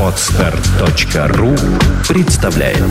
[0.00, 1.54] Отстар.ру
[2.08, 2.84] представляет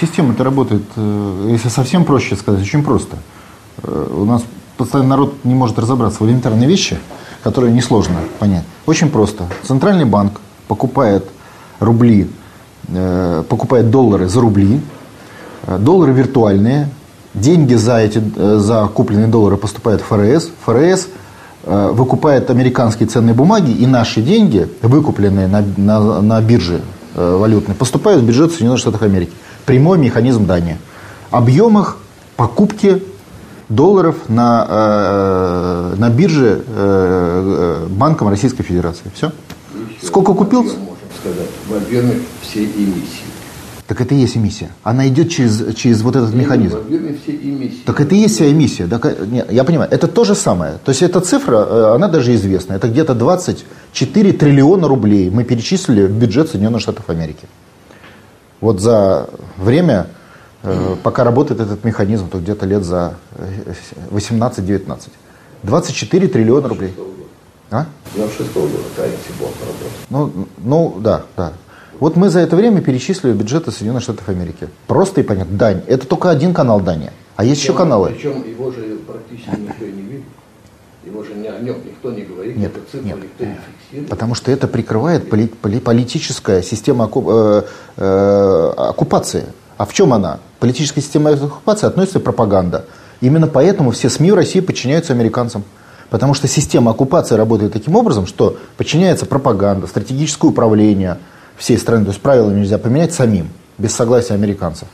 [0.00, 3.16] Система-то работает, э, если совсем проще сказать, очень просто.
[3.82, 4.42] Э, У нас
[4.76, 6.98] постоянно народ не может разобраться в элементарные вещи,
[7.42, 8.64] которые несложно понять.
[8.84, 9.44] Очень просто.
[9.62, 11.26] Центральный банк покупает
[11.80, 12.30] рубли,
[12.88, 14.80] э, покупает доллары за рубли,
[15.66, 16.90] доллары виртуальные,
[17.34, 18.22] деньги за, эти,
[18.58, 21.08] за купленные доллары поступают в ФРС, ФРС
[21.66, 26.80] выкупает американские ценные бумаги, и наши деньги, выкупленные на, на, на бирже
[27.14, 29.32] э, валютной, поступают в бюджет Соединенных Штатов Америки.
[29.64, 30.78] Прямой механизм дания.
[31.30, 31.98] Объемах
[32.36, 33.02] покупки
[33.68, 39.10] долларов на, э, на бирже э, э, Банком Российской Федерации.
[39.14, 39.32] Все?
[40.02, 40.62] Сколько купил?
[40.62, 40.76] Можем
[41.20, 43.35] сказать, в объеме всей эмиссии.
[43.86, 44.70] Так это и есть эмиссия.
[44.82, 46.80] Она идет через, через вот этот механизм.
[47.22, 47.82] Всей эмиссии.
[47.84, 48.88] Так это и есть вся эмиссия.
[48.88, 50.78] Так, э, нет, я понимаю, это то же самое.
[50.84, 52.72] То есть эта цифра, э, она даже известна.
[52.74, 57.46] Это где-то 24 триллиона рублей мы перечислили в бюджет Соединенных Штатов Америки.
[58.60, 60.08] Вот за время,
[60.64, 63.74] э, пока работает этот механизм, то где-то лет за э,
[64.10, 65.10] 18-19.
[65.62, 66.92] 24 триллиона рублей.
[67.70, 67.86] А?
[68.14, 69.88] 96 года Таити Бond работал.
[70.10, 71.52] Ну, ну, да, да.
[72.00, 74.68] Вот мы за это время перечислили бюджеты Соединенных Штатов Америки.
[74.86, 75.56] Просто и понятно.
[75.56, 75.82] Дань.
[75.86, 77.12] Это только один канал Дания.
[77.36, 78.10] А есть еще каналы.
[78.10, 80.24] Причем его же практически никто и не видит.
[81.04, 83.16] Его же не, о нем никто не говорит, Нет, эту цифру нет.
[83.22, 84.10] никто не фиксирует.
[84.10, 87.62] Потому что это прикрывает поли- поли- политическая система э,
[87.96, 89.44] э, оккупации.
[89.78, 90.40] А в чем она?
[90.58, 92.86] Политическая система оккупации относится пропаганда.
[93.20, 95.64] Именно поэтому все СМИ в России подчиняются американцам.
[96.10, 101.18] Потому что система оккупации работает таким образом, что подчиняется пропаганда, стратегическое управление
[101.56, 102.04] всей страны.
[102.04, 104.88] То есть правила нельзя поменять самим, без согласия американцев.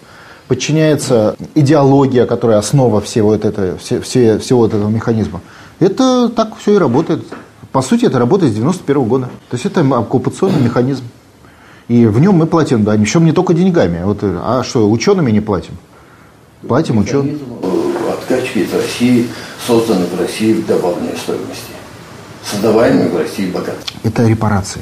[0.48, 5.40] Подчиняется идеология, которая основа всего, вот это, все, все- всего вот этого механизма.
[5.80, 7.24] Это так все и работает.
[7.70, 9.26] По сути, это работает с 91 года.
[9.48, 11.04] То есть это оккупационный механизм.
[11.88, 14.02] И в нем мы платим, да, причем не только деньгами.
[14.04, 15.74] Вот, а что, учеными не платим?
[16.66, 17.38] Платим ученым.
[18.10, 19.26] Откачки из России,
[19.66, 21.72] созданный в России в добавленной стоимости.
[22.44, 23.98] Создаваемый в России богатство.
[24.04, 24.80] Это репарации.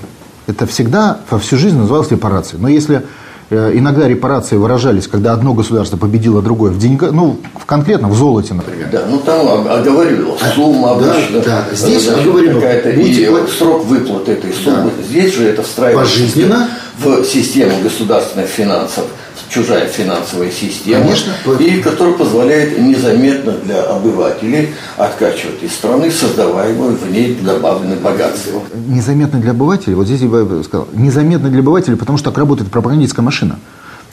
[0.51, 2.61] Это всегда во всю жизнь называлось репарацией.
[2.61, 3.03] Но если
[3.51, 8.15] э, иногда репарации выражались, когда одно государство победило другое в деньгах, ну, в, конкретно в
[8.15, 8.89] золоте, например.
[8.91, 11.41] Да, ну там ог- оговаривалась сумма да, обычно.
[11.41, 11.65] да.
[11.73, 14.91] Здесь оговорено, какая-то будете и срок выплаты этой суммы.
[15.09, 16.69] Здесь же это встраивается Пожизненно.
[16.99, 19.05] в систему государственных финансов,
[19.51, 21.33] чужая финансовая система, Конечно.
[21.59, 28.63] и которая позволяет незаметно для обывателей откачивать из страны создаваемое в ней добавленное богатство.
[28.87, 32.71] Незаметно для обывателей, вот здесь я бы сказал, незаметно для обывателей, потому что так работает
[32.71, 33.59] пропагандистская машина.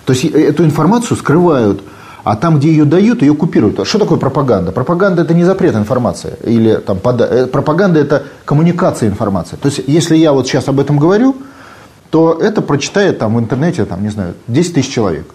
[0.05, 1.81] То есть э- эту информацию скрывают,
[2.23, 3.79] а там, где ее дают, ее купируют.
[3.79, 4.71] А Что такое пропаганда?
[4.71, 6.33] Пропаганда это не запрет информации.
[6.43, 9.55] Или там, пода- э, пропаганда это коммуникация информации.
[9.61, 11.35] То есть, если я вот сейчас об этом говорю,
[12.09, 15.27] то это прочитает там в интернете, там, не знаю, 10 тысяч человек.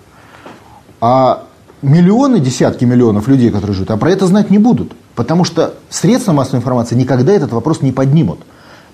[1.00, 1.44] А
[1.82, 4.92] миллионы, десятки миллионов людей, которые живут, а про это знать не будут.
[5.14, 8.40] Потому что средства массовой информации никогда этот вопрос не поднимут.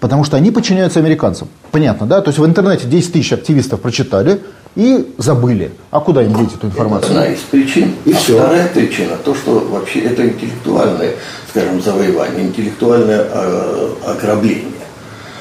[0.01, 1.49] Потому что они подчиняются американцам.
[1.73, 2.21] Понятно, да?
[2.21, 4.41] То есть в интернете 10 тысяч активистов прочитали
[4.77, 5.73] и забыли.
[5.91, 7.11] А куда им деть эту информацию?
[7.11, 7.95] Это одна из причин.
[8.05, 8.39] И а всё.
[8.39, 11.15] вторая причина, то, что вообще это интеллектуальное,
[11.51, 14.78] скажем, завоевание, интеллектуальное э, ограбление.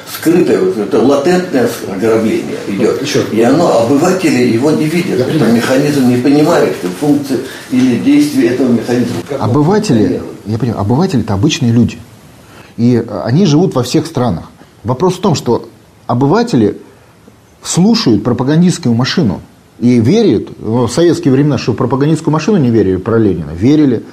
[0.09, 3.01] Скрытое, вот это латентное ограбление идет.
[3.01, 3.23] еще.
[3.31, 5.19] И оно, обыватели его не видят.
[5.19, 7.39] Этот механизм не понимает функции
[7.71, 9.15] или действия этого механизма.
[9.27, 11.97] Как Обыватели, я понимаю, обыватели это обычные люди.
[12.77, 14.45] И они живут во всех странах.
[14.83, 15.67] Вопрос в том, что
[16.05, 16.77] обыватели
[17.61, 19.41] слушают пропагандистскую машину
[19.79, 24.03] и верят, ну, в советские времена, что в пропагандистскую машину не верили про Ленина, верили.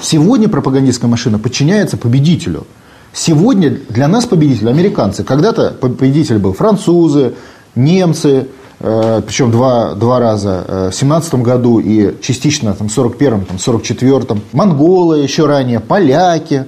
[0.00, 2.66] Сегодня пропагандистская машина подчиняется победителю.
[3.12, 5.24] Сегодня для нас победитель американцы.
[5.24, 7.34] Когда-то победитель был французы,
[7.74, 8.48] немцы,
[8.80, 13.56] э, причем два, два раза, э, в 17 году и частично там, в 41-м, там,
[13.56, 16.66] 44-м, монголы еще ранее, поляки.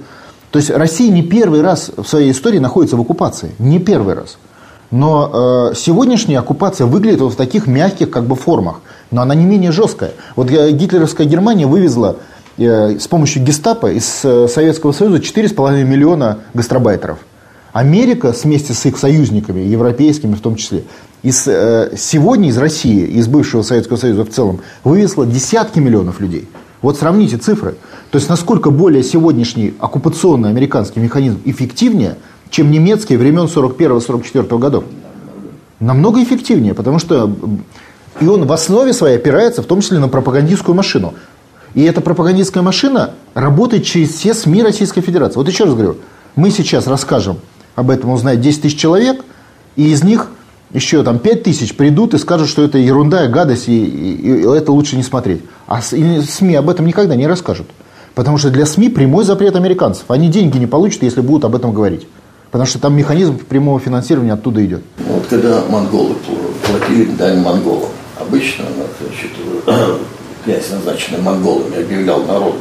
[0.49, 3.51] То есть Россия не первый раз в своей истории находится в оккупации.
[3.59, 4.37] Не первый раз.
[4.89, 8.81] Но э, сегодняшняя оккупация выглядит вот в таких мягких как бы формах.
[9.09, 10.11] Но она не менее жесткая.
[10.35, 12.17] Вот э, гитлеровская Германия вывезла
[12.65, 17.19] с помощью гестапо из э, Советского Союза 4,5 миллиона гастробайтеров.
[17.73, 20.83] Америка вместе с их союзниками, европейскими в том числе,
[21.23, 26.47] из, э, сегодня из России, из бывшего Советского Союза в целом, вывезла десятки миллионов людей.
[26.81, 27.75] Вот сравните цифры.
[28.09, 32.17] То есть, насколько более сегодняшний оккупационный американский механизм эффективнее,
[32.49, 34.83] чем немецкий времен 41-44 годов.
[35.79, 37.33] Намного эффективнее, потому что
[38.19, 41.13] и он в основе своей опирается в том числе на пропагандистскую машину.
[41.73, 45.35] И эта пропагандистская машина работает через все СМИ Российской Федерации.
[45.35, 45.97] Вот еще раз говорю,
[46.35, 47.37] мы сейчас расскажем
[47.75, 49.23] об этом узнает 10 тысяч человек,
[49.75, 50.27] и из них
[50.73, 54.71] еще там 5 тысяч придут и скажут, что это ерунда, гадость, и, и, и это
[54.71, 55.41] лучше не смотреть.
[55.67, 57.67] А СМИ об этом никогда не расскажут.
[58.15, 60.05] Потому что для СМИ прямой запрет американцев.
[60.09, 62.07] Они деньги не получат, если будут об этом говорить.
[62.51, 64.83] Потому что там механизм прямого финансирования оттуда идет.
[64.99, 66.15] Ну, вот когда монголы
[66.65, 67.89] платили дань монголам,
[68.19, 69.31] обычно значит,
[70.43, 72.59] князь, назначенный монголами, объявлял народу,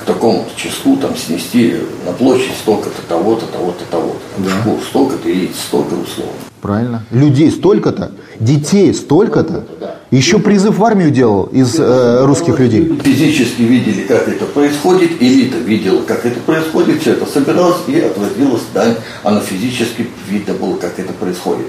[0.00, 1.76] к такому числу там снести
[2.06, 4.18] на площадь столько-то, того-то, того-то, того-то.
[4.38, 4.50] Да.
[4.50, 6.32] Шкур столько-то и столько условно.
[6.60, 7.04] Правильно.
[7.10, 9.64] Людей столько-то, детей столько-то.
[9.80, 9.94] Да.
[10.10, 12.98] Еще призыв в армию делал из э, русских людей.
[13.04, 18.62] Физически видели, как это происходит, элита видела, как это происходит, все это собиралось и отводилось
[18.72, 18.94] дань.
[19.22, 21.66] Оно физически видно было, как это происходит.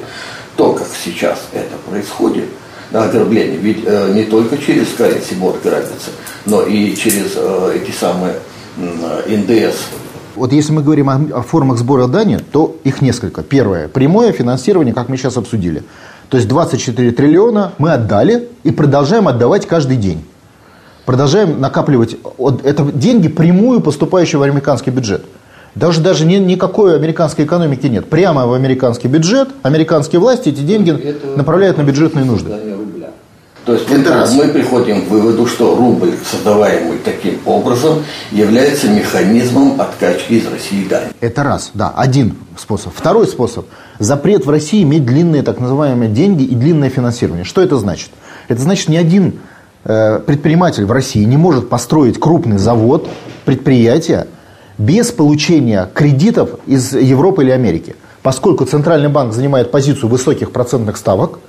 [0.56, 2.46] То, как сейчас это происходит,
[2.92, 6.12] да, ограбление, ведь э, не только через Board грабится,
[6.46, 8.36] но и через э, эти самые
[8.78, 9.78] э, НДС,
[10.36, 13.44] вот если мы говорим о, о формах сбора дани, то их несколько.
[13.44, 13.90] Первое.
[13.90, 15.84] Прямое финансирование, как мы сейчас обсудили.
[16.30, 20.24] То есть 24 триллиона мы отдали и продолжаем отдавать каждый день.
[21.06, 22.18] Продолжаем накапливать.
[22.64, 25.26] Это деньги прямую поступающие в американский бюджет.
[25.76, 28.10] Даже, даже ни, никакой американской экономики нет.
[28.10, 32.52] Прямо в американский бюджет, американские власти эти деньги Это направляют на бюджетные нужды.
[33.70, 34.34] То есть это раз.
[34.34, 41.12] мы приходим к выводу, что рубль, создаваемый таким образом, является механизмом откачки из России дани.
[41.22, 42.94] Это раз, да, один способ.
[42.96, 43.68] Второй способ.
[44.00, 47.46] Запрет в России иметь длинные так называемые деньги и длинное финансирование.
[47.46, 48.10] Что это значит?
[48.48, 49.36] Это значит, ни один
[49.84, 53.08] э, предприниматель в России не может построить крупный завод,
[53.46, 54.26] предприятие
[54.80, 57.96] без получения кредитов из Европы или Америки.
[58.24, 61.38] Поскольку Центральный банк занимает позицию высоких процентных ставок–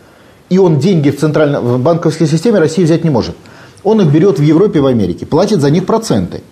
[0.50, 3.37] и он деньги в, центральной, банковской системе России взять не может.
[3.82, 6.43] Он их берет в Европе в Америке, платит за них проценты.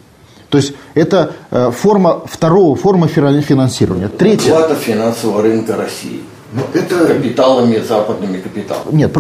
[0.49, 4.09] То есть это э, форма второго форма финансирования.
[4.09, 4.51] Третье.
[4.51, 6.23] Плата финансового рынка России.
[6.55, 7.07] Но ну, это...
[7.07, 8.95] Капиталами, западными капиталами.
[8.97, 9.15] Нет,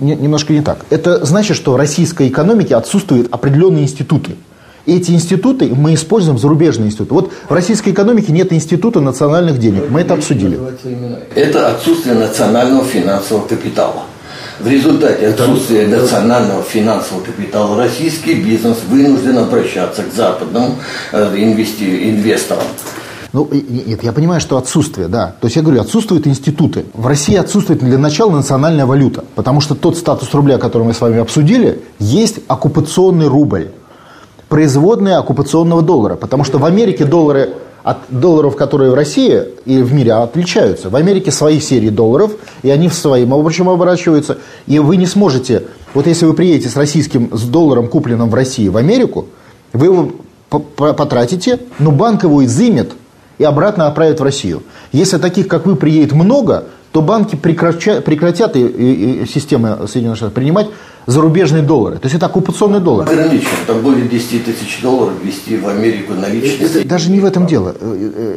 [0.00, 0.84] немножко не так.
[0.90, 4.36] Это значит, что в российской экономике отсутствуют определенные институты
[4.86, 7.14] эти институты мы используем зарубежные институты.
[7.14, 9.90] Вот в российской экономике нет института национальных денег.
[9.90, 10.58] Мы это обсудили.
[11.34, 14.02] Это отсутствие национального финансового капитала.
[14.60, 20.76] В результате отсутствия национального финансового капитала российский бизнес вынужден обращаться к западным
[21.12, 22.64] э, инвесторам.
[23.34, 25.34] Ну, нет, я понимаю, что отсутствие, да.
[25.40, 26.86] То есть я говорю, отсутствуют институты.
[26.94, 31.02] В России отсутствует для начала национальная валюта, потому что тот статус рубля, который мы с
[31.02, 33.68] вами обсудили, есть оккупационный рубль
[34.48, 36.16] производные оккупационного доллара.
[36.16, 37.54] Потому что в Америке доллары
[37.86, 40.90] от долларов, которые в России и в мире отличаются.
[40.90, 42.32] В Америке свои серии долларов,
[42.64, 44.38] и они в своим общем оборачиваются.
[44.66, 45.62] И вы не сможете,
[45.94, 49.26] вот если вы приедете с российским, с долларом, купленным в России, в Америку,
[49.72, 50.10] вы его
[50.48, 52.92] потратите, но банк его изымет
[53.38, 54.64] и обратно отправит в Россию.
[54.90, 60.16] Если таких, как вы, приедет много, то банки прекратят, прекратят и, и, и системы Соединенных
[60.16, 60.68] Штатов принимать
[61.06, 61.96] зарубежные доллары.
[61.96, 63.08] То есть это оккупационный доллар.
[63.08, 63.48] Ограничен.
[63.66, 66.68] Там более 10 тысяч долларов ввести в Америку наличные.
[66.68, 67.74] Это, даже не в этом дело.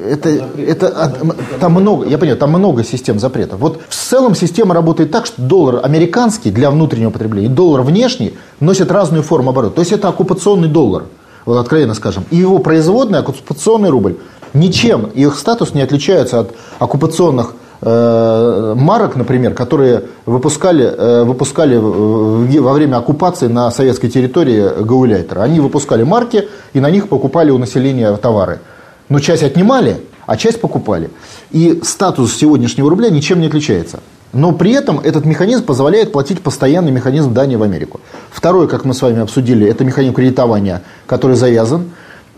[0.07, 1.13] Это, это,
[1.60, 3.60] там много, я понимаю, там много систем запретов.
[3.60, 8.36] Вот в целом система работает так, что доллар американский для внутреннего потребления и доллар внешний
[8.60, 9.75] носят разную форму оборота.
[9.75, 11.06] То есть это оккупационный доллар,
[11.45, 12.24] вот откровенно скажем.
[12.30, 14.18] И его производный оккупационный рубль.
[14.54, 22.74] Ничем их статус не отличается от оккупационных Э, марок, например, которые выпускали, э, выпускали во
[22.74, 25.41] время оккупации на советской территории гауляйтера.
[25.43, 28.59] Они выпускали марки и на них покупали у населения товары.
[29.07, 31.09] Но часть отнимали, а часть покупали.
[31.51, 34.00] И статус сегодняшнего рубля ничем не отличается.
[34.33, 38.00] Но при этом этот механизм позволяет платить постоянный механизм дани в Америку.
[38.29, 41.89] Второй, как мы с вами обсудили, это механизм кредитования, который завязан.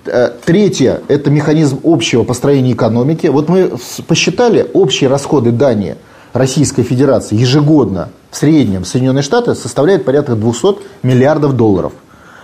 [0.05, 3.27] Э, третье– это механизм общего построения экономики.
[3.27, 3.73] Вот мы
[4.07, 5.95] посчитали общие расходы Дании
[6.33, 11.93] Российской Федерации ежегодно в среднем Соединенные Штаты составляют порядка 200 миллиардов долларов.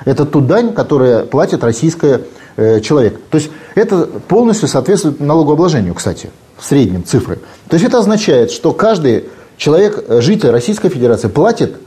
[0.06, 2.20] Это ту дань, которую платит российский
[2.58, 3.20] э, человек.
[3.32, 7.40] То есть это полностью соответствует налогообложению, кстати, в среднем цифры.
[7.70, 9.26] То есть это означает, что каждый
[9.58, 11.78] человек, э, житель Российской Федерации платит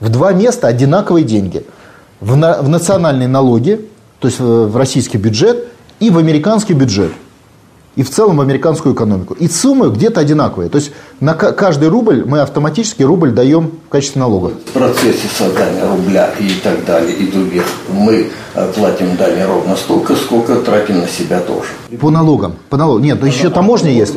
[0.00, 1.64] в два места одинаковые деньги.
[2.20, 3.88] В, на, в национальные налоги
[4.24, 5.66] то есть в российский бюджет
[6.00, 7.12] и в американский бюджет.
[7.94, 9.34] И в целом в американскую экономику.
[9.34, 10.70] И суммы где-то одинаковые.
[10.70, 14.52] То есть на каждый рубль мы автоматически рубль даем в качестве налога.
[14.64, 20.16] В процессе создания рубля и так далее, и других, мы э, платим дани ровно столько,
[20.16, 21.68] сколько тратим на себя тоже.
[22.00, 22.54] По налогам.
[22.70, 23.02] По налогам.
[23.02, 24.14] Нет, но еще таможня есть.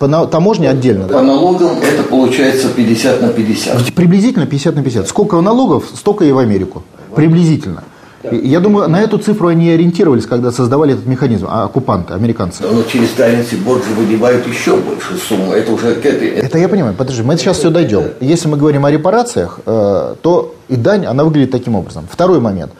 [0.00, 0.26] По на...
[0.26, 1.04] таможне отдельно.
[1.06, 1.22] По да?
[1.22, 3.94] налогам это получается 50 на 50.
[3.94, 5.06] Приблизительно 50 на 50.
[5.06, 6.82] Сколько налогов, столько и в Америку.
[7.14, 7.84] Приблизительно.
[8.30, 12.62] Я думаю, на эту цифру они ориентировались, когда создавали этот механизм, а оккупанты, американцы.
[12.62, 15.52] Но через Currency Board же еще больше сумму.
[15.52, 16.28] Это уже к этой...
[16.28, 16.94] Это я понимаю.
[16.94, 18.04] Подожди, мы сейчас все дойдем.
[18.20, 22.06] Если мы говорим о репарациях, э, то и дань, она выглядит таким образом.
[22.10, 22.72] Второй момент.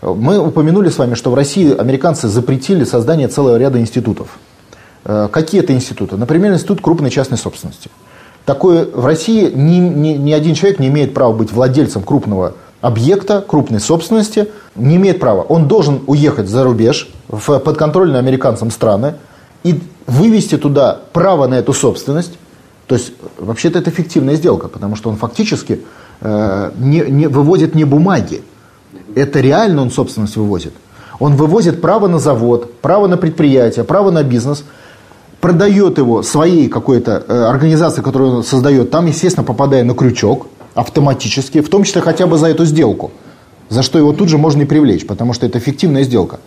[0.00, 4.38] Мы упомянули с вами, что в России американцы запретили создание целого ряда институтов.
[5.04, 6.16] Э, какие это институты?
[6.16, 7.90] Например, институт крупной частной собственности.
[8.44, 13.44] Такое в России ни, ни, ни один человек не имеет права быть владельцем крупного объекта,
[13.46, 15.42] крупной собственности, не имеет права.
[15.42, 19.14] Он должен уехать за рубеж, в подконтрольные американцам страны,
[19.64, 22.38] и вывести туда право на эту собственность.
[22.86, 25.80] То есть, вообще-то это фиктивная сделка, потому что он фактически
[26.20, 28.42] э, не, не, выводит не бумаги.
[29.14, 30.72] Это реально он собственность вывозит.
[31.18, 34.64] Он вывозит право на завод, право на предприятие, право на бизнес–
[35.40, 41.60] продает его своей какой-то э, организации, которую он создает, там, естественно, попадая на крючок автоматически,
[41.60, 43.10] в том числе хотя бы за эту сделку,
[43.68, 46.40] за что его тут же можно и привлечь, потому что это эффективная сделка.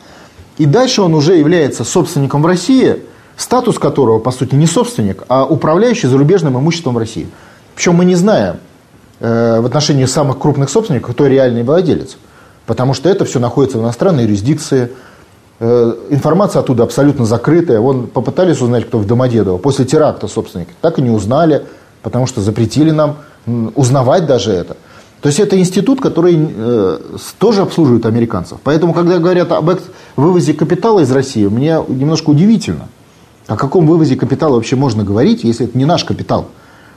[0.58, 2.98] И дальше он уже является собственником в России,
[3.38, 7.28] статус которого, по сути, не собственник, а управляющий зарубежным имуществом в России.
[7.76, 8.58] Причем мы не знаем
[9.20, 12.18] э, в отношении самых крупных собственников, кто реальный владелец.
[12.66, 14.92] Потому что это все находится в иностранной юрисдикции,
[15.64, 17.80] Э, информация оттуда абсолютно закрытая.
[17.80, 19.60] Вон попытались узнать, кто в Домодедово.
[19.60, 20.70] После теракта собственник.
[20.82, 21.68] Так и не узнали,
[22.02, 24.78] потому что запретили нам узнавать даже это.
[25.22, 27.00] То есть это институт, который э,
[27.38, 28.58] тоже обслуживает американцев.
[28.64, 29.70] Поэтому, когда говорят об
[30.16, 32.88] вывозе капитала из России, мне немножко удивительно.
[33.48, 36.48] О каком вывозе капитала вообще можно говорить, если это не наш капитал?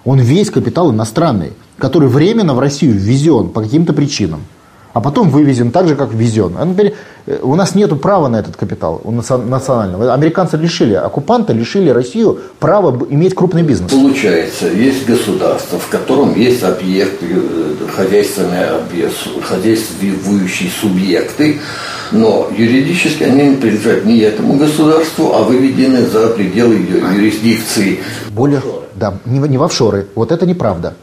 [0.05, 4.41] Он весь капитал иностранный, который временно в Россию ввезен по каким-то причинам
[4.95, 6.57] а потом вывезен так же, как ввезен.
[6.57, 6.67] А
[7.27, 10.15] э, у нас нет права на этот капитал у национального.
[10.15, 13.91] Американцы лишили, оккупанты лишили Россию права иметь крупный бизнес.
[13.91, 21.59] Получается, есть государство, в котором есть объекты, э, хозяйственные объекты, хозяйствующие субъекты,
[22.13, 27.99] но юридически они не принадлежат не этому государству, а выведены за пределы юрисдикции.
[28.31, 28.63] Более,
[28.95, 30.07] да, не, не в офшоры.
[30.15, 30.95] Вот это неправда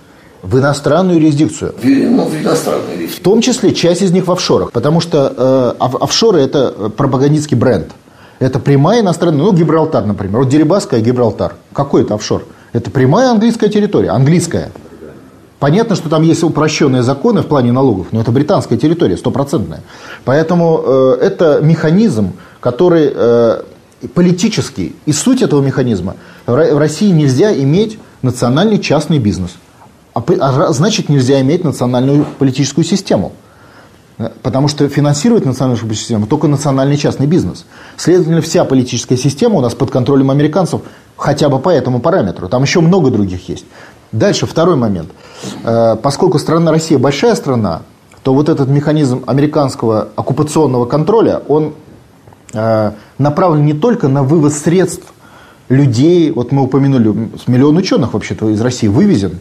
[0.41, 1.73] в иностранную юрисдикцию.
[1.77, 3.19] В, ну, в иностранную юрисдикцию.
[3.19, 7.91] В том числе часть из них в офшорах, потому что э, офшоры– это пропагандистский бренд.
[8.39, 10.39] Это прямая иностранная, ну, Гибралтар, например.
[10.39, 11.55] Вот Дерибаска и Гибралтар.
[11.73, 12.43] Какой это офшор?
[12.73, 14.71] Это прямая английская территория, английская.
[15.59, 19.81] Понятно, что там есть упрощенные законы в плане налогов, но это британская территория, стопроцентная.
[20.25, 23.61] Поэтому э, это механизм, который э,
[24.15, 24.95] политический.
[25.05, 26.15] И суть этого механизма–
[26.47, 29.51] в России нельзя иметь национальный частный бизнес–
[30.13, 33.31] а, а значит, нельзя иметь национальную политическую систему.
[34.17, 37.65] Э, потому что финансирует национальную политическую систему только национальный частный бизнес.
[37.97, 40.81] Следовательно, вся политическая система у нас под контролем американцев
[41.17, 42.47] хотя бы по этому параметру.
[42.47, 43.65] Там еще много других есть.
[44.11, 45.09] Дальше, второй момент.
[45.63, 47.81] Э, поскольку страна Россия большая страна,
[48.23, 51.73] то вот этот механизм американского оккупационного контроля, он
[52.53, 55.13] э, направлен не только на вывоз средств
[55.69, 59.39] людей, вот мы упомянули, миллион ученых вообще-то из России вывезен,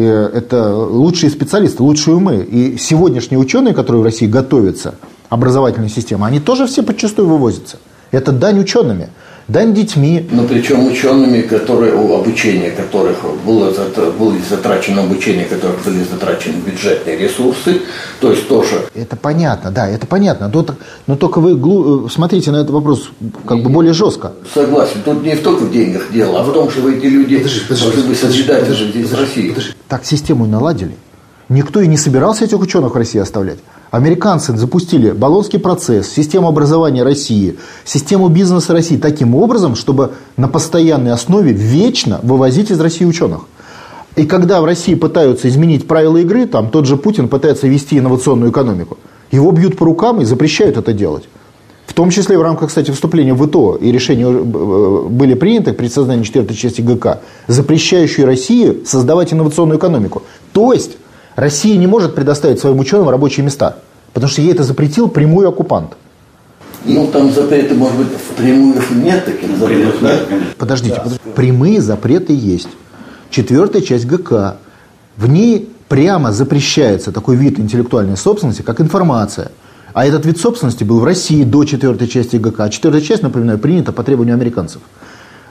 [0.00, 2.38] это лучшие специалисты, лучшие умы.
[2.38, 4.94] И сегодняшние ученые, которые в России готовятся,
[5.28, 7.78] образовательная система, они тоже все подчастую вывозятся.
[8.10, 9.08] Это дань учеными
[9.48, 10.26] дань детьми.
[10.30, 13.72] Но причем учеными, которые, обучение которых было,
[14.18, 17.82] было затрачено обучение, которых были затрачены бюджетные ресурсы,
[18.20, 18.86] то есть тоже.
[18.94, 20.50] Это понятно, да, это понятно.
[20.52, 20.66] Но,
[21.06, 23.10] но только вы смотрите на этот вопрос
[23.46, 24.32] как бы более жестко.
[24.52, 25.02] Согласен.
[25.04, 28.08] Тут не только в деньгах дело, а в том, что эти люди подожди, подожди, должны
[28.08, 29.48] быть созидатели здесь в России.
[29.50, 29.72] Подожди.
[29.88, 30.94] Так систему наладили.
[31.48, 33.58] Никто и не собирался этих ученых в России оставлять.
[33.90, 41.12] Американцы запустили Болонский процесс, систему образования России, систему бизнеса России таким образом, чтобы на постоянной
[41.12, 43.42] основе вечно вывозить из России ученых.
[44.16, 48.50] И когда в России пытаются изменить правила игры, там тот же Путин пытается вести инновационную
[48.50, 48.98] экономику,
[49.30, 51.24] его бьют по рукам и запрещают это делать.
[51.86, 55.86] В том числе в рамках, кстати, вступления в ИТО и решения э, были приняты при
[55.88, 60.22] создании четвертой части ГК, запрещающие России создавать инновационную экономику.
[60.52, 60.96] То есть
[61.36, 63.76] Россия не может предоставить своим ученым рабочие места,
[64.12, 65.92] потому что ей это запретил прямой оккупант.
[66.84, 70.18] Ну, там запреты, может быть, впрямую нет таких запретов, да?
[70.58, 71.00] Подождите, да.
[71.00, 72.68] подождите, прямые запреты есть.
[73.30, 74.58] Четвертая часть ГК.
[75.16, 79.50] В ней прямо запрещается такой вид интеллектуальной собственности, как информация.
[79.94, 82.64] А этот вид собственности был в России до четвертой части ГК.
[82.64, 84.82] А четвертая часть, напоминаю, принята по требованию американцев.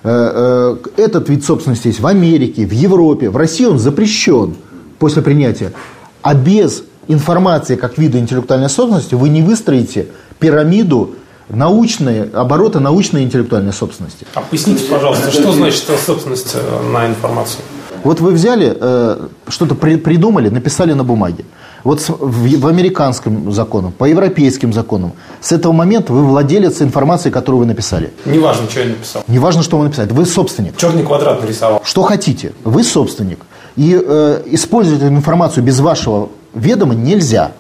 [0.04, 3.30] Э, э, этот вид собственности есть в Америке, в Европе.
[3.30, 4.56] В России он запрещен
[5.04, 5.74] после принятия.
[6.22, 10.08] А без информации как вида интеллектуальной собственности вы не выстроите
[10.40, 11.16] пирамиду
[11.50, 14.26] научной, оборота научной интеллектуальной собственности.
[14.34, 17.64] А поясните, пожалуйста, что значит собственность э, на информацию?
[18.06, 21.44] Вот вы взяли, э, что-то при, придумали, написали на бумаге.
[21.84, 27.60] Вот в, в американском законе, по европейским законам, с этого момента вы владелец информации, которую
[27.60, 28.14] вы написали.
[28.24, 29.24] Неважно, что я написал.
[29.28, 30.14] Неважно, что вы написали.
[30.14, 30.78] Вы собственник.
[30.78, 31.82] Черный квадрат нарисовал.
[31.84, 32.54] Что хотите.
[32.64, 33.40] Вы собственник.
[33.76, 37.52] И э, использовать эту информацию без вашего ведома нельзя.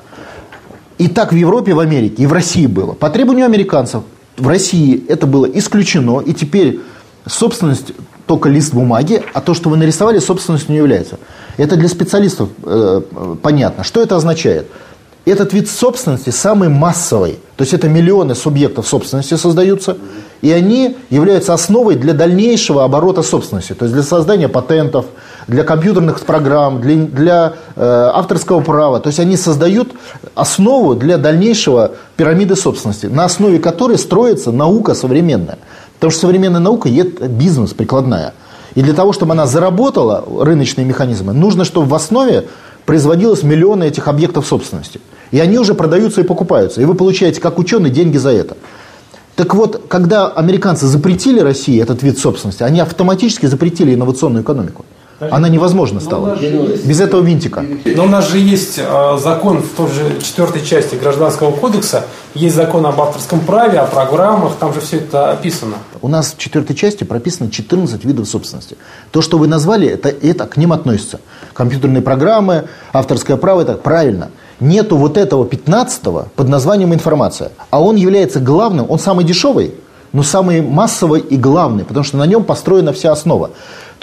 [0.97, 2.93] И так в Европе, в Америке и в России было.
[2.93, 4.03] По требованию американцев
[4.37, 6.19] в России это было исключено.
[6.19, 6.79] И теперь
[7.25, 7.93] собственность
[8.25, 11.19] только лист бумаги, а то, что вы нарисовали, собственностью не является.
[11.57, 13.01] Это для специалистов э,
[13.41, 13.83] понятно.
[13.83, 14.67] Что это означает?
[15.25, 17.39] Этот вид собственности самый массовый.
[17.55, 19.97] То есть это миллионы субъектов собственности создаются,
[20.41, 23.73] и они являются основой для дальнейшего оборота собственности.
[23.73, 25.05] То есть для создания патентов,
[25.47, 28.99] для компьютерных программ, для, для э, авторского права.
[28.99, 29.89] То есть они создают
[30.35, 35.57] основу для дальнейшего пирамиды собственности, на основе которой строится наука современная.
[35.95, 38.33] Потому что современная наука– это бизнес прикладная.
[38.75, 42.47] И для того, чтобы она заработала, рыночные механизмы, нужно, чтобы в основе
[42.85, 44.99] производилось миллионы этих объектов собственности.
[45.31, 46.81] И они уже продаются и покупаются.
[46.81, 48.57] И вы получаете, как ученый, деньги за это.
[49.35, 54.85] Так вот, когда американцы запретили России этот вид собственности, они автоматически запретили инновационную экономику.
[55.31, 56.35] Она невозможна стала.
[56.35, 57.65] Без этого винтика.
[57.85, 62.55] Но у нас же есть э, закон в той же четвертой части Гражданского кодекса, есть
[62.55, 65.75] закон об авторском праве, о программах, там же все это описано.
[66.01, 68.75] У нас в четвертой части прописано 14 видов собственности.
[69.11, 71.19] То, что вы назвали, это, это к ним относится.
[71.53, 74.31] Компьютерные программы, авторское право, это правильно.
[74.59, 77.51] Нету вот этого 15-го под названием информация.
[77.69, 79.75] А он является главным, он самый дешевый,
[80.11, 83.51] но самый массовый и главный, потому что на нем построена вся основа.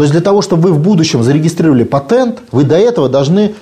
[0.01, 3.53] То есть для того, чтобы вы в будущем зарегистрировали патент, вы до этого должны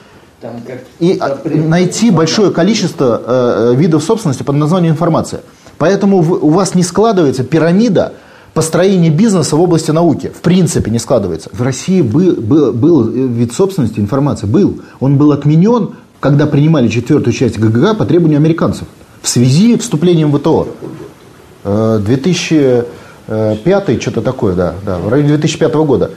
[1.01, 5.41] и найти большое количество э, видов собственности под названием информация.
[5.79, 8.13] Поэтому у вас не складывается пирамида
[8.55, 10.31] построения бизнеса в области науки.
[10.33, 11.51] В принципе не складывается.
[11.53, 14.81] В России был, был, был вид собственности, информации был.
[15.01, 18.87] Он был отменен, когда принимали четвертую часть ГГГ по требованию американцев.
[19.23, 20.69] В связи с вступлением в ВТО.
[21.65, 22.98] 2000
[23.29, 26.11] Э, пятый, что-то такое, да, да, в районе 2005 года.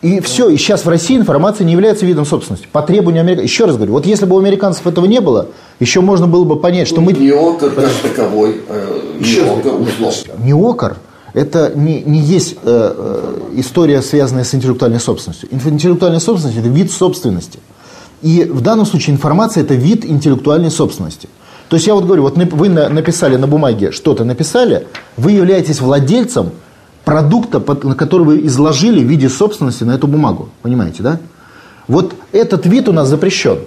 [0.00, 2.66] И все, и сейчас в России информация не является видом собственности.
[2.70, 3.42] По требованию Америки.
[3.42, 5.48] Еще раз говорю, вот если бы у американцев этого не было,
[5.80, 7.12] еще можно было бы понять, что мы...
[7.12, 10.44] Не окор как таковой, э, не окор условно.
[10.44, 10.96] Не окор,
[11.34, 15.48] это не, не есть э, э, история, связанная с интеллектуальной собственностью.
[15.52, 17.60] Интеллектуальная собственность– это вид собственности.
[18.22, 21.28] И в данном случае информация– это вид интеллектуальной собственности.
[21.72, 26.50] То есть я вот говорю, вот вы написали на бумаге, что-то написали, вы являетесь владельцем
[27.06, 30.50] продукта, который вы изложили в виде собственности на эту бумагу.
[30.60, 31.18] Понимаете, да?
[31.88, 33.60] Вот этот вид у нас запрещен.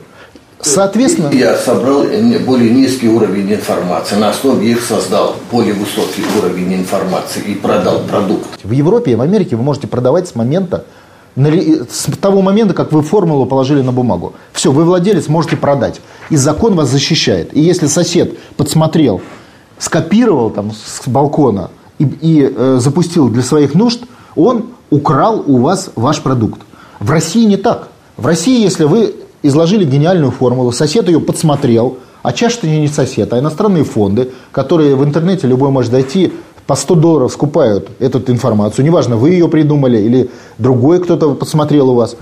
[0.62, 1.32] Соответственно...
[1.34, 2.04] Я собрал
[2.46, 8.46] более низкий уровень информации, на основе их создал более высокий уровень информации и продал продукт.
[8.64, 10.86] В Европе и в Америке вы можете продавать с момента
[11.36, 14.34] с того момента, как вы формулу положили на бумагу.
[14.54, 16.02] Все, вы владелец, можете продать.
[16.30, 17.56] И закон вас защищает.
[17.56, 19.22] И если сосед подсмотрел,
[19.78, 24.02] скопировал там с балкона и, и э, запустил для своих нужд,
[24.36, 26.62] он украл у вас ваш продукт.
[27.00, 27.90] В России не так.
[28.18, 33.40] В России, если вы изложили гениальную формулу, сосед ее подсмотрел, а это не сосед, а
[33.40, 36.34] иностранные фонды, которые в интернете любой может зайти,
[36.68, 41.96] по 100 долларов скупают эту информацию, неважно, вы ее придумали или другой кто-то посмотрел у
[41.96, 42.16] вас.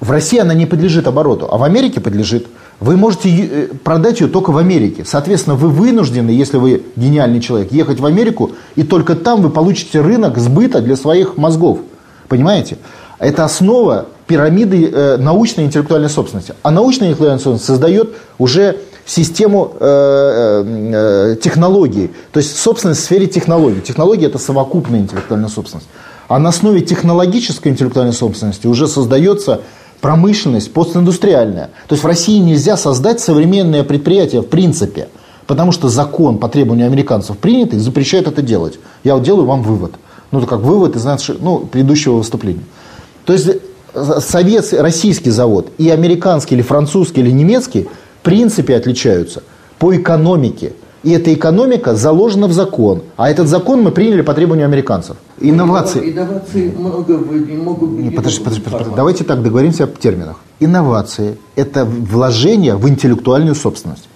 [0.00, 2.46] В России она не подлежит обороту, а в Америке подлежит.
[2.78, 5.04] Вы можете э, продать ее только в Америке.
[5.04, 10.00] Соответственно, вы вынуждены, если вы гениальный человек, ехать в Америку, и только там вы получите
[10.00, 11.80] рынок сбыта для своих мозгов.
[12.28, 12.78] Понимаете?
[13.18, 16.54] Это основа пирамиды э, научной и интеллектуальной собственности.
[16.62, 18.76] А научная интеллектуальная собственность создает уже
[19.08, 22.10] систему э, э, э, технологий.
[22.30, 23.80] То есть собственность в сфере технологий.
[23.80, 25.88] Технология– это совокупная интеллектуальная собственность.
[26.28, 29.62] А на основе технологической интеллектуальной собственности уже создается
[30.02, 31.70] промышленность постиндустриальная.
[31.88, 35.08] То есть в России нельзя создать современное предприятие в принципе,
[35.46, 38.78] потому что закон по требованию американцев принятый запрещает это делать.
[39.04, 39.92] Я вот делаю вам вывод.
[40.32, 42.64] Ну, это как вывод из нашего, ну, предыдущего выступления.
[43.24, 43.48] То есть
[44.20, 47.88] советский, российский завод и американский или французский или немецкий–
[48.28, 49.42] принципе отличаются
[49.78, 50.72] по экономике.
[51.04, 53.02] И эта экономика заложена в закон.
[53.16, 55.16] А этот закон мы приняли по требованию американцев.
[55.40, 56.12] Инновации.
[56.12, 57.14] Инновации много
[57.52, 58.04] не могут быть.
[58.04, 60.36] Не, подожди, подожди, подожди, давайте так договоримся об терминах.
[60.60, 64.08] Инновации– это вложение в интеллектуальную собственность.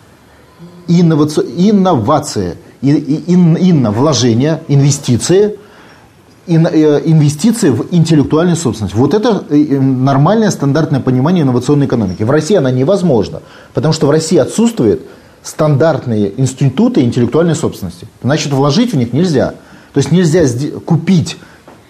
[0.88, 5.57] Инновация, инновация ин, инна– вложение, инвестиции–
[6.46, 8.94] инвестиции в интеллектуальную собственность.
[8.94, 12.24] Вот это э, нормальное стандартное понимание инновационной экономики.
[12.24, 13.42] В России она невозможна,
[13.74, 15.02] потому что в России отсутствуют
[15.42, 18.09] стандартные институты интеллектуальной собственности.
[18.22, 19.55] Значит, вложить в них нельзя.
[19.92, 20.44] То есть нельзя
[20.85, 21.37] купить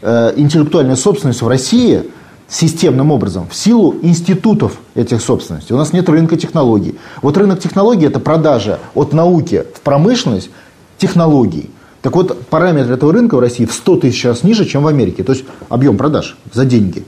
[0.02, 2.04] э, интеллектуальную собственность в России
[2.48, 5.74] системным образом в силу институтов этих собственностей.
[5.74, 6.98] У нас нет рынка технологий.
[7.22, 10.50] Вот рынок технологий– это продажа от науки в промышленность
[10.98, 11.70] технологий.
[12.02, 15.22] Так вот, параметр этого рынка в России в 100 тысяч раз ниже, чем в Америке.
[15.22, 17.04] То есть объем продаж за деньги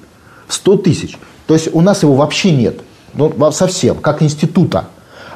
[0.47, 1.19] в 100 тысяч.
[1.47, 2.81] То есть у нас его вообще нет.
[3.15, 4.87] Ну, совсем, как института.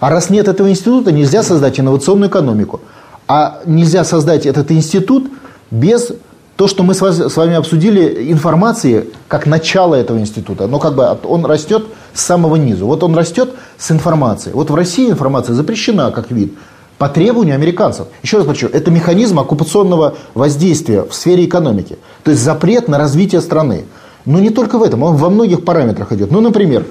[0.00, 2.80] А раз нет этого института, нельзя создать инновационную экономику.
[3.26, 5.28] А нельзя создать этот институт
[5.70, 6.12] без
[6.56, 11.44] то, что мы с вами обсудили, информации как начало этого института, но как бы он
[11.46, 12.86] растет с самого низу.
[12.86, 14.54] Вот он растет с информацией.
[14.54, 16.54] Вот в России информация запрещена как вид
[16.98, 18.08] по требованию американцев.
[18.22, 21.96] Еще раз подчеркну, это механизм оккупационного воздействия в сфере экономики.
[22.24, 23.84] То есть запрет на развитие страны.
[24.24, 26.30] Но не только в этом, он во многих параметрах идет.
[26.32, 26.84] Ну, например,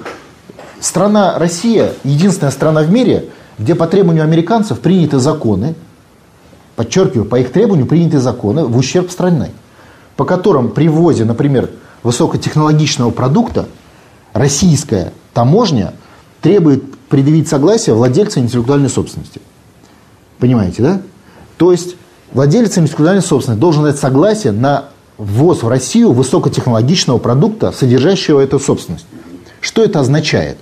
[0.80, 3.26] страна Россия единственная страна в мире,
[3.58, 5.74] где по требованию американцев приняты законы,
[6.74, 9.50] подчеркиваю, по их требованию приняты законы в ущерб страны,
[10.16, 11.70] по которым при ввозе, например,
[12.02, 13.66] высокотехнологичного продукта
[14.32, 15.92] российская таможня
[16.40, 19.40] требует предъявить согласие владельца интеллектуальной собственности.
[20.38, 21.00] Понимаете, да?
[21.56, 21.96] То есть
[22.32, 24.84] владелец интеллектуальной собственности должен дать согласие на
[25.16, 29.06] ввоз в Россию высокотехнологичного продукта, содержащего эту собственность.
[29.60, 30.58] Что это означает?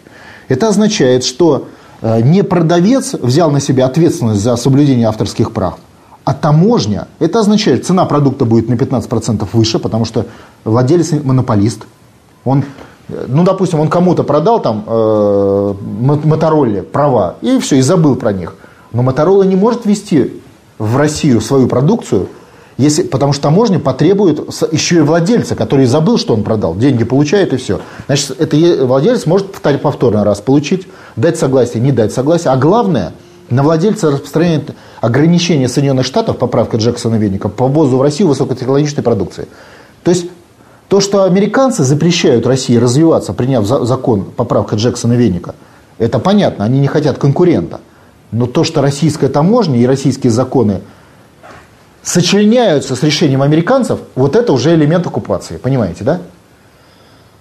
[0.49, 1.69] Это означает, что
[2.01, 5.79] э, не продавец взял на себя ответственность за соблюдение авторских прав,
[6.25, 10.27] а таможня, это означает, цена продукта будет на 15% выше, потому что
[10.65, 11.83] владелец монополист.
[12.45, 12.65] Он,
[13.29, 15.75] ну, допустим, он кому-то продал там э,
[16.25, 18.57] Моторолле права, и все, и забыл про них.
[18.97, 20.41] Но Моторола не может вести
[20.79, 22.31] в Россию свою продукцию,
[22.79, 24.39] если, потому что таможня потребует
[24.73, 26.75] еще и владельца, который забыл, что он продал.
[26.75, 27.83] Деньги получает и все.
[28.07, 32.51] Значит, это владелец может повторно раз получить, дать согласие, не дать согласие.
[32.51, 33.13] А главное–
[33.51, 39.47] на владельца распространяет ограничение Соединенных Штатов, поправка Джексона Веника, по ввозу в Россию высокотехнологичной продукции.
[40.05, 40.27] То есть
[40.89, 45.55] то, что американцы запрещают России развиваться, приняв закон, поправка Джексона Веника,
[45.99, 47.81] это понятно, они не хотят конкурента.
[48.33, 50.81] Но то, что российская таможня и российские законы
[52.03, 56.21] сочленяются с решением американцев, вот это уже элемент оккупации, понимаете, да?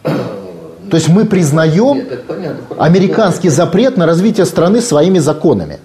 [0.04, 2.04] То есть мы признаем
[2.78, 5.80] американский запрет на развитие страны своими законами.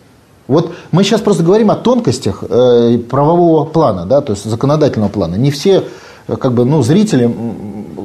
[0.47, 5.37] Вот мы сейчас просто говорим о тонкостях э, правового плана, да, то есть законодательного плана.
[5.37, 5.85] Не все
[6.27, 7.33] э, как бы, ну, зрители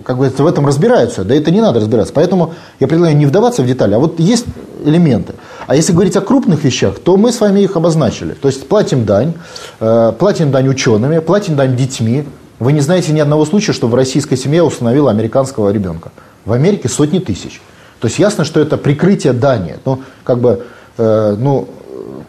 [0.06, 2.14] как бы, в этом разбираются, да это не надо разбираться.
[2.14, 4.46] Поэтому я предлагаю не вдаваться в детали, а вот есть
[4.86, 5.34] элементы.
[5.68, 8.34] А если говорить о крупных вещах, то мы с вами их обозначили.
[8.34, 9.34] То есть платим дань,
[9.80, 12.26] э, платим дань учеными, платим дань детьми.
[12.60, 16.12] Вы не знаете ни одного случая, что в российской семье установила американского ребенка.
[16.46, 17.62] В Америке сотни тысяч.
[18.00, 19.78] То есть ясно, что это прикрытие дани.
[19.86, 20.66] Ну, как бы,
[20.98, 21.68] э, ну,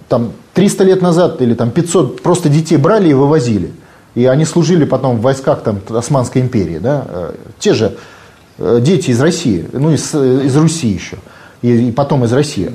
[0.09, 3.73] там 300 лет назад или там 500 просто детей брали и вывозили.
[4.15, 6.79] И они служили потом в войсках там, Османской империи.
[6.79, 7.05] Да?
[7.07, 7.97] Э, те же
[8.59, 11.19] дети из России, ну из, из Руси еще.
[11.63, 12.71] И, и потом из России.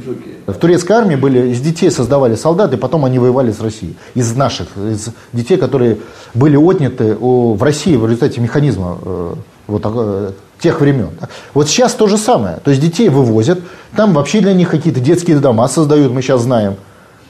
[0.48, 3.96] В турецкой армии были, из детей создавали солдаты, потом они воевали с Россией.
[4.16, 6.00] Из наших, из детей, которые
[6.34, 9.34] были отняты у, в России в результате механизма э,
[9.68, 11.10] вот, э, тех времен.
[11.54, 12.58] Вот сейчас то же самое.
[12.64, 13.60] То есть детей вывозят,
[13.96, 16.76] там вообще для них какие-то детские дома создают, мы сейчас знаем.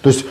[0.01, 0.25] То есть,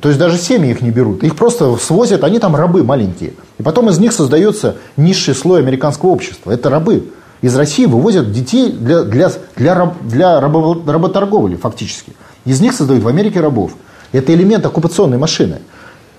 [0.00, 1.24] то есть даже семьи их не берут.
[1.24, 3.32] Их просто свозят, они там рабы маленькие.
[3.58, 6.50] И потом из них создается низший слой американского общества.
[6.50, 7.04] Это рабы.
[7.46, 12.12] Из России вывозят детей для, для, для, раб, для рабо, работорговли фактически.
[12.44, 13.70] Из них создают в Америке рабов.
[14.10, 15.60] Это элемент оккупационной машины.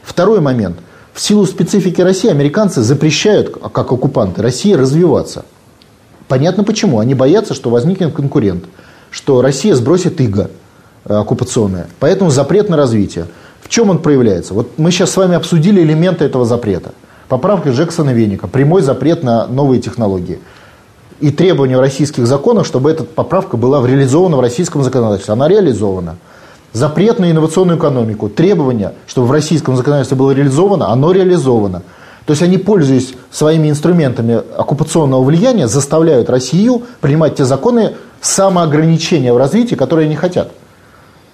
[0.04, 0.78] Второй момент.
[1.12, 5.44] В силу специфики России американцы запрещают, как оккупанты, России развиваться.
[6.30, 7.00] Понятно почему.
[7.00, 8.64] Они боятся, что возникнет конкурент,
[9.12, 10.50] что Россия сбросит иго
[11.04, 11.88] э, оккупационное.
[12.00, 13.26] Поэтому запрет на развитие.
[13.62, 14.54] В чем он проявляется?
[14.54, 16.94] Вот мы сейчас с вами обсудили элементы этого запрета.
[17.28, 20.40] Поправка Джексона Веника, прямой запрет на новые технологии.
[21.20, 25.34] И требования российских законов, чтобы эта поправка была реализована в российском законодательстве.
[25.34, 26.18] Она реализована.
[26.74, 31.82] Запрет на инновационную экономику, требования, чтобы в российском законодательстве было реализовано, оно реализовано.
[32.26, 39.38] То есть они, пользуясь своими инструментами оккупационного влияния, заставляют Россию принимать те законы самоограничения в
[39.38, 40.52] развитии, которые они хотят.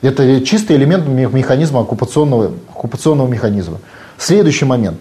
[0.02, 3.80] Это чистый элемент механизма оккупационного, оккупационного механизма.
[4.18, 4.98] Следующий момент.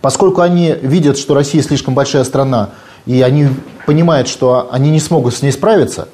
[0.00, 2.70] Поскольку они видят, что Россия слишком большая страна,
[3.08, 3.48] и они
[3.86, 6.06] понимают, что они не смогут с ней справиться,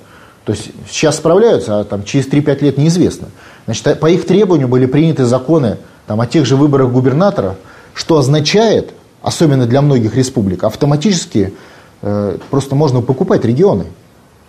[0.47, 3.29] то есть сейчас справляются, а там, через 3-5 лет неизвестно.
[3.67, 5.77] Значит, по их требованию были приняты законы
[6.07, 7.57] там, о тех же выборах губернаторов–
[7.95, 11.55] что означает, особенно для многих республик, автоматически
[12.03, 13.87] э, просто можно покупать регионы.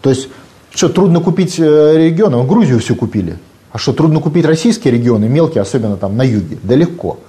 [0.01, 0.27] То есть,
[0.73, 2.37] что, трудно купить э, регионы?
[2.37, 3.37] Ну, Грузию все купили.
[3.71, 6.57] А что, трудно купить российские регионы, мелкие, особенно там на юге?
[6.63, 7.19] Да легко.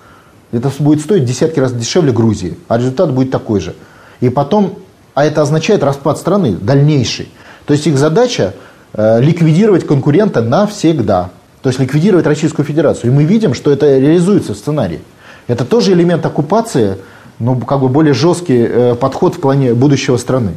[0.53, 3.75] Это будет стоить десятки раз дешевле Грузии, а результат будет такой же.
[4.21, 4.79] И потом
[5.17, 7.31] А это означает распад страны дальнейший.
[7.65, 8.53] То есть их задача
[8.93, 11.31] э, ликвидировать конкурента навсегда.
[11.63, 13.11] То есть ликвидировать Российскую Федерацию.
[13.11, 15.01] И мы видим, что это реализуется в сценарии.
[15.47, 16.99] Это тоже элемент оккупации,
[17.39, 20.51] но как бы более жесткий э, подход в плане будущего страны.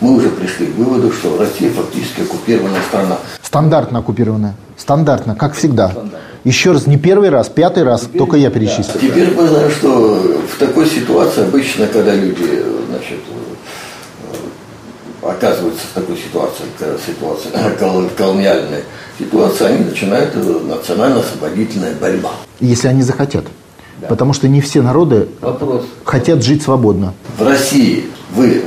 [0.00, 3.18] Мы уже пришли к выводу, что Россия фактически оккупированная страна.
[3.40, 4.56] Стандартно оккупированная.
[4.76, 5.92] Стандартно, как всегда.
[6.42, 8.94] Еще раз, не первый раз, пятый раз, Теперь, только я перечислил.
[8.94, 8.98] Да.
[8.98, 10.20] Теперь мы знаем, что
[10.52, 13.18] в такой ситуации обычно, когда люди значит,
[15.28, 16.64] оказываются в такой ситуации,
[17.06, 17.50] ситуации
[18.16, 18.84] колониальной
[19.18, 22.32] ситуации, они начинают э, национально-освободительная борьба.
[22.60, 23.44] Если они захотят.
[24.00, 24.06] Да.
[24.08, 25.84] Потому что не все народы Вопрос.
[26.04, 27.14] хотят жить свободно.
[27.36, 28.62] В России вы,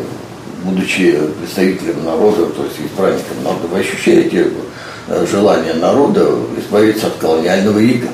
[0.63, 4.47] будучи представителем народа, то есть избранником народа, вы ощущаете
[5.11, 8.07] Э, желание народа избавиться от колониального ига.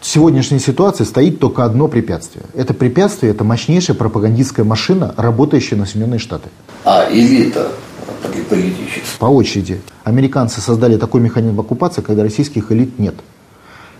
[0.00, 2.44] В сегодняшней ситуации стоит только одно препятствие.
[2.54, 6.48] Это препятствие– это мощнейшая пропагандистская машина, работающая на Соединенные Штаты.
[6.84, 7.72] А элита
[8.48, 9.18] политическая?
[9.18, 9.80] По очереди.
[10.04, 13.14] Американцы создали такой механизм оккупации, когда российских элит нет.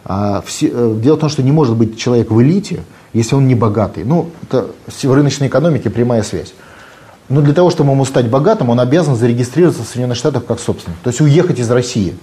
[0.05, 3.49] А все, э, дело в том, что не может быть человек в элите, если он
[3.49, 4.05] не богатый.
[4.05, 6.55] Ну, это в рыночной экономике прямая связь.
[7.29, 10.99] Но для того, чтобы ему стать богатым, он обязан зарегистрироваться в Соединенных Штатах как собственник.
[11.03, 12.15] То есть уехать из России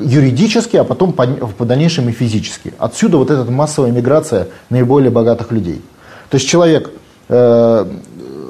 [0.00, 2.74] юридически, а потом по, по дальнейшему и физически.
[2.78, 5.82] Отсюда вот эта массовая миграция наиболее богатых людей.
[6.30, 6.90] То есть человек
[7.28, 7.86] э,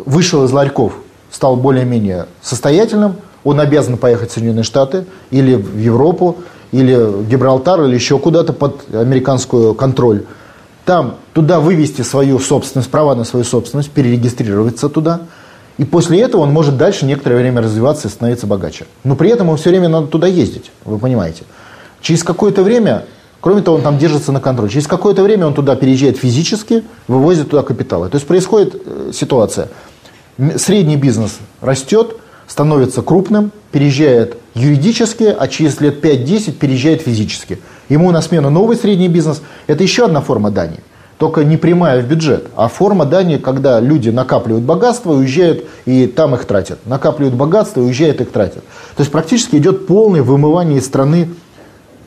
[0.04, 0.94] вышел из ларьков,
[1.30, 6.38] стал более-менее состоятельным, он обязан поехать в Соединенные Штаты или в Европу,
[6.72, 10.24] или в Гибралтар, или еще куда-то под американскую контроль.
[10.84, 15.22] Там туда вывести свою собственность, права на свою собственность, перерегистрироваться туда–
[15.78, 18.86] и после этого он может дальше некоторое время развиваться и становиться богаче.
[19.04, 21.44] Но при этом ему все время надо туда ездить, вы понимаете.
[22.02, 23.04] Через какое-то время,
[23.40, 27.50] кроме того, он там держится на контроле, через какое-то время он туда переезжает физически, вывозит
[27.50, 28.08] туда капиталы.
[28.08, 29.68] То есть происходит э, ситуация.
[30.56, 37.58] Средний бизнес растет, становится крупным, переезжает юридически, а через лет 5-10 переезжает физически.
[37.88, 39.42] Ему на смену новый средний бизнес.
[39.66, 40.80] Это еще одна форма дани
[41.18, 46.34] только не прямая в бюджет, а форма дани, когда люди накапливают богатство, уезжают и там
[46.34, 46.78] их тратят.
[46.86, 48.62] Накапливают богатство и уезжают их тратят.
[48.96, 51.30] То есть практически идет полное вымывание из страны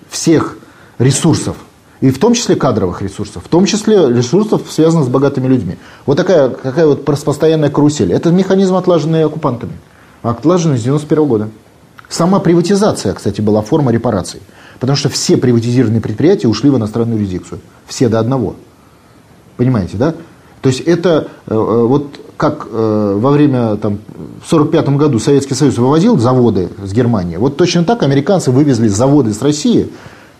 [0.09, 0.57] всех
[0.97, 1.57] ресурсов.
[2.01, 5.77] И в том числе кадровых ресурсов, в том числе ресурсов, связанных с богатыми людьми.
[6.07, 8.11] Вот такая, такая вот постоянная карусель.
[8.11, 9.73] Это механизм, отлаженный оккупантами.
[10.23, 11.49] Отлаженный с 91 года.
[12.09, 14.41] Сама приватизация, кстати, была форма репараций.
[14.79, 17.61] Потому что все приватизированные предприятия ушли в иностранную юрисдикцию.
[17.85, 18.55] Все до одного.
[19.57, 20.15] Понимаете, да?
[20.61, 23.99] То есть это э, э, вот как э, во время, там,
[24.43, 29.33] в 1945 году Советский Союз вывозил заводы с Германии, вот точно так американцы вывезли заводы
[29.33, 29.91] с России,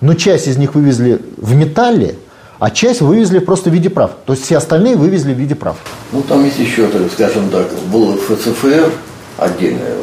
[0.02, 2.16] но часть из них вывезли в металле,
[2.60, 4.12] а часть вывезли просто в виде прав.
[4.26, 5.78] То есть все остальные вывезли в виде прав.
[6.12, 8.92] Ну, там есть еще, скажем так, был ФЦФР,
[9.38, 9.96] отдельная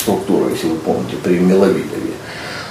[0.00, 2.12] структура, если вы помните, при Миловидове.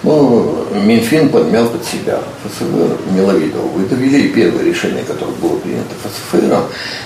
[0.03, 3.67] Ну, Минфин подмял под себя ФСФР Миловидова.
[3.67, 6.57] Выдавили, и первое решение, которое было принято ФСФР,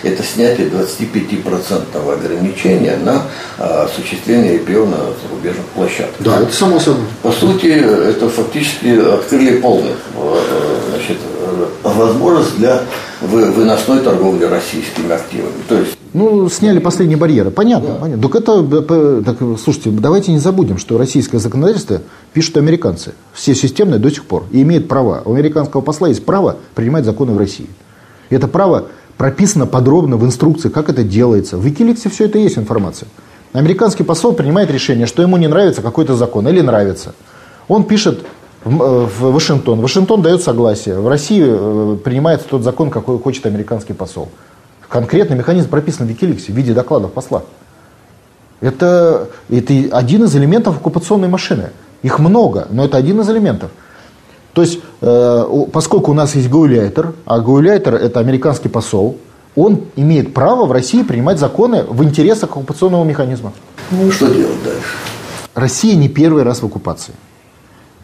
[0.03, 3.23] это снятие 25% ограничения на
[3.57, 6.15] а, осуществление IPO на зарубежных площадках.
[6.19, 7.03] Да, это само собой.
[7.21, 10.41] По сути, это фактически открыли полный э,
[10.91, 11.17] значит,
[11.83, 12.81] возможность для
[13.21, 15.53] выносной торговли российскими активами.
[15.67, 17.51] То есть ну, сняли последние барьеры.
[17.51, 17.95] Понятно, да.
[17.95, 18.23] понятно.
[18.23, 22.01] Так это, так, слушайте, давайте не забудем, что российское законодательство
[22.31, 23.13] пишут американцы.
[23.33, 24.45] Все системные до сих пор.
[24.51, 25.21] И имеют права.
[25.25, 27.67] У американского посла есть право принимать законы в России.
[28.29, 28.85] Это право
[29.17, 31.57] прописано подробно в инструкции, как это делается.
[31.57, 33.09] В Wikileaks все это есть информация.
[33.51, 37.13] Американский посол принимает решение, что ему не нравится какой-то закон или нравится.
[37.67, 38.21] Он пишет
[38.63, 39.81] в, э, Вашингтон.
[39.81, 40.99] Вашингтон дает согласие.
[40.99, 44.29] В России э, принимается тот закон, какой хочет американский посол.
[44.89, 47.43] Конкретный механизм прописан в Викиликсе в виде докладов посла.
[48.61, 51.71] Это, это один из элементов оккупационной машины.
[52.03, 53.71] Их много, но это один из элементов.
[54.53, 59.17] То есть, э, поскольку у нас есть гауляйтер, а гауляйтер это американский посол,
[59.55, 63.53] он имеет право в России принимать законы в интересах оккупационного механизма.
[63.91, 64.81] Ну, что делать дальше?
[65.53, 67.13] Россия не первый раз в оккупации.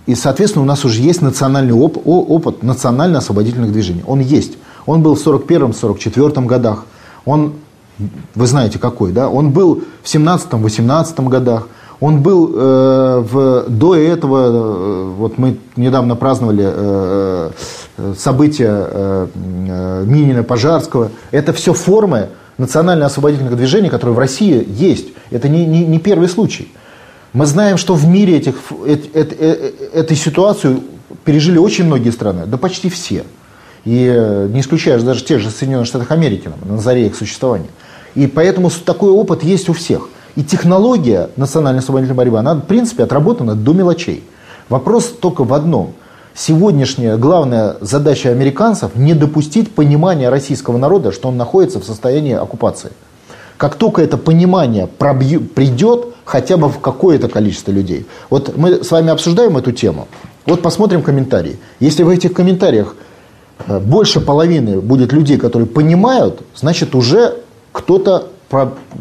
[0.08, 4.04] И, соответственно, у нас уже есть национальный оп- опыт национально-освободительных движений.
[4.08, 4.58] Он есть.
[4.86, 6.86] Он был в 41-44 годах.
[7.26, 7.54] Он,
[8.36, 9.30] вы знаете какой, да?
[9.30, 11.68] Он был в 17-18 годах.
[12.00, 17.52] Он был э, в, до этого, э, вот мы недавно праздновали э,
[17.98, 21.10] э события э, э, Минина-Пожарского.
[21.30, 25.10] Это все формы национально-освободительных движений, которые в России есть.
[25.30, 26.72] Это не, не, не первый случай.
[27.34, 30.82] Мы знаем, что в мире этих, э, э, э, этой ситуацию
[31.24, 33.24] пережили очень многие страны, да почти все.
[33.86, 37.70] И не исключаешь даже тех же Соединенных Штатов Америки на заре их существования.
[38.16, 40.10] И поэтому такой опыт есть у всех.
[40.36, 44.24] И технология национальной освободительной борьбы, она, в принципе, отработана до мелочей.
[44.70, 45.94] Вопрос только в одном.
[46.34, 52.92] Сегодняшняя главная задача американцев– не допустить понимания российского народа, что он находится в состоянии оккупации.
[53.58, 58.06] Как только это понимание пробью, придет хотя бы в какое-то количество людей.
[58.30, 60.08] Вот мы с вами обсуждаем эту тему.
[60.46, 61.60] Вот посмотрим комментарии.
[61.82, 63.11] Если в этих комментариях э,
[63.68, 67.38] больше половины будет людей, которые понимают, значит уже
[67.72, 68.28] кто-то,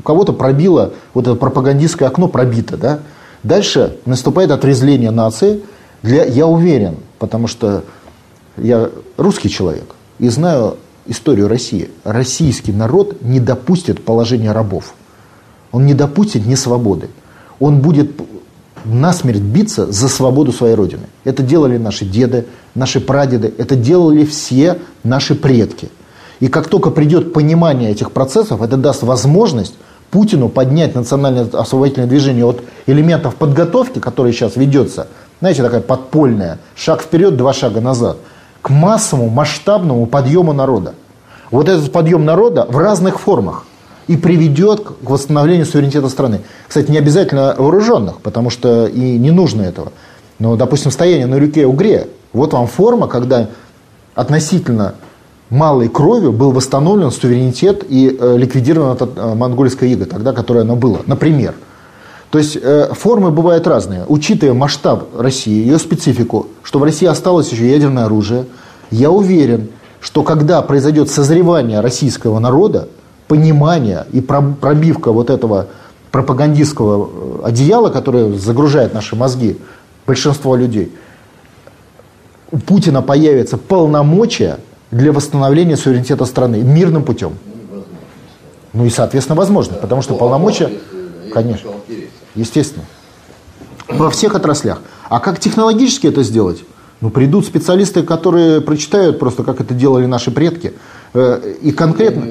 [0.05, 2.77] кого-то пробило, вот это пропагандистское окно пробито.
[2.77, 3.01] Да?
[3.43, 5.63] Дальше наступает отрезвление нации.
[6.03, 7.85] Для, я уверен, потому что
[8.57, 11.91] я русский человек и знаю историю России.
[12.05, 14.95] Российский народ не допустит положения рабов.
[15.73, 17.09] Он не допустит несвободы.
[17.59, 18.13] Он будет
[18.85, 21.07] насмерть биться за свободу своей Родины.
[21.25, 25.91] Это делали наши деды, наши прадеды, это делали все наши предки.
[26.41, 29.75] И как только придет понимание этих процессов, это даст возможность
[30.11, 35.07] Путину поднять национальное освободительное движение от элементов подготовки, которая сейчас ведется,
[35.41, 38.17] знаете, такая подпольная, шаг вперед, два шага назад,
[38.61, 40.95] к массовому, масштабному подъему народа.
[41.51, 43.67] Вот этот подъем народа в разных формах
[44.11, 46.41] и приведет к восстановлению суверенитета страны.
[46.67, 49.93] Кстати, не обязательно вооруженных, потому что и не нужно этого.
[50.41, 53.51] Но, допустим, стояние на реке Угре, вот вам форма, когда
[54.17, 54.95] относительно
[55.49, 61.03] малой кровью был восстановлен суверенитет и э, ликвидирована э, монгольская ига, тогда, которое оно было,
[61.07, 61.55] например.
[62.33, 64.07] То есть э, формы бывают разные.
[64.09, 68.47] Учитывая масштаб России, ее специфику, что в России осталось еще ядерное оружие,
[68.91, 69.69] я уверен,
[70.01, 72.89] что когда произойдет созревание российского народа,
[73.31, 75.69] понимание и пробивка вот этого
[76.11, 77.09] пропагандистского
[77.45, 79.57] э, одеяла, которое загружает наши мозги,
[80.05, 80.93] большинство людей,
[82.51, 84.59] у Путина появится полномочия
[84.91, 87.35] для восстановления суверенитета страны мирным путем.
[88.73, 90.69] Ну и, соответственно, возможно, потому что полномочия,
[91.33, 91.71] конечно,
[92.35, 92.85] естественно,
[93.87, 94.81] во всех отраслях.
[95.09, 96.65] А как технологически это сделать?
[97.01, 100.73] Ну, придут специалисты, которые прочитают просто, как это делали наши предки.
[101.15, 102.27] Э, и конкретно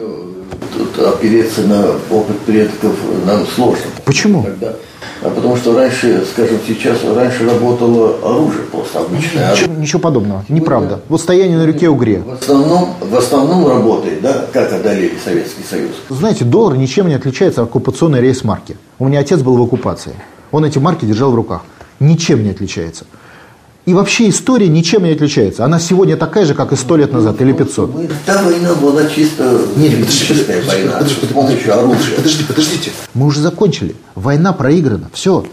[0.80, 2.94] тут опереться на опыт предков
[3.26, 3.84] нам сложно.
[4.06, 4.44] Почему?
[4.44, 4.74] Когда,
[5.22, 9.52] а потому что раньше, скажем, сейчас раньше работало оружие просто обычное.
[9.52, 11.02] Ничего, ничего подобного, неправда.
[11.10, 12.24] Вот стояние на реке Угре.
[12.26, 15.92] В основном, в основном работает, да, как одолели Советский Союз.
[16.10, 18.78] Знаете, доллар ничем не отличается от оккупационной рейс-марки.
[19.00, 20.13] У меня отец был в оккупации.
[20.52, 21.63] Он эти марки держал в руках.
[22.00, 23.06] Ничем не отличается.
[23.89, 25.65] И вообще история ничем не отличается.
[25.65, 27.89] Она сегодня такая же, как и сто лет назад или 500.
[28.23, 29.93] Та война была чисто Нет,
[30.67, 32.15] война подожди, с помощью оружия.
[32.15, 32.91] Подожди, подождите.
[33.15, 33.95] Мы уже закончили.
[34.13, 35.10] Война проиграна.
[35.12, 35.43] Все.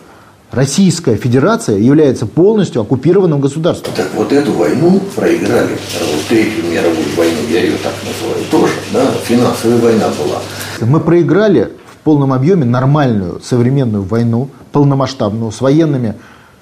[0.52, 3.94] Российская Федерация является полностью оккупированным государством.
[3.96, 5.70] Так вот эту войну проиграли.
[5.70, 8.74] Вот Третью мировую войну, я ее так называю, тоже.
[8.92, 9.12] Да?
[9.24, 10.42] Финансовая война была.
[10.86, 16.16] Мы проиграли в полном объеме нормальную современную войну, полномасштабную, с военными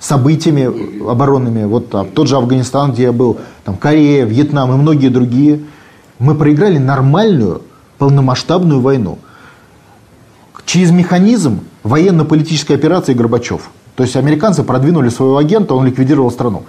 [0.04, 5.08] событиями оборонными, вот там, тот же Афганистан, где я был, там, Корея, Вьетнам и многие
[5.08, 5.60] другие,
[6.18, 7.62] мы проиграли нормальную
[7.96, 9.18] полномасштабную войну.
[10.66, 13.70] Через механизм военно-политической операции Горбачев.
[13.96, 16.64] То есть американцы продвинули своего агента, он ликвидировал страну.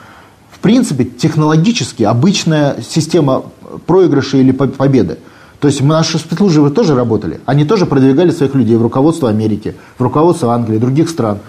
[0.50, 3.44] В принципе, технологически обычная система
[3.86, 5.18] проигрыша или победы.
[5.60, 7.42] То есть наши спецслужбы тоже работали.
[7.46, 11.40] Они тоже продвигали своих людей в руководство Америки, в руководство Англии, других стран.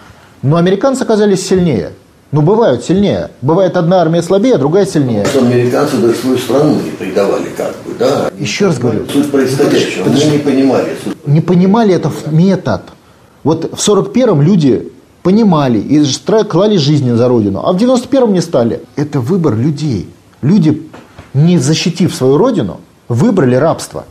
[0.43, 1.93] Но американцы оказались сильнее.
[2.33, 3.31] Ну, бывают сильнее.
[3.41, 5.25] Бывает одна армия слабее, а другая сильнее.
[5.27, 8.31] Что американцы даже свою страну не предавали, как бы, да?
[8.37, 9.07] Еще раз говорю.
[9.11, 10.05] Суть происходящего.
[10.05, 10.97] Подожди, Мы не понимали.
[11.27, 12.83] Не понимали это метод.
[13.45, 16.05] Вот в 41-м люди понимали и
[16.45, 18.83] клали жизни за родину, а в 91-м не стали.
[18.97, 20.09] Это выбор людей.
[20.43, 20.83] Люди,
[21.33, 24.05] не защитив свою родину, выбрали рабство.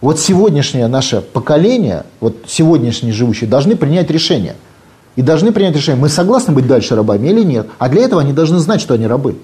[0.00, 4.54] Вот сегодняшнее наше поколение, вот сегодняшние живущие, должны принять решение–
[5.16, 7.66] и должны принять решение, мы согласны быть дальше рабами или нет.
[7.78, 9.36] А для этого они должны знать, что они рабы.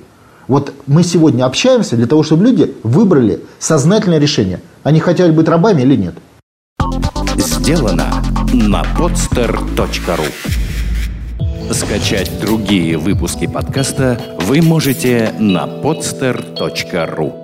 [0.48, 4.61] Вот мы сегодня общаемся для того, чтобы люди выбрали сознательное решение.
[4.82, 6.14] Они хотят быть рабами или нет.
[7.37, 8.06] Сделано
[8.52, 10.26] на podster.ru
[11.72, 17.42] Скачать другие выпуски подкаста вы можете на podster.ru